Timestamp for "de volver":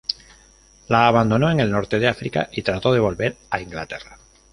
2.91-3.37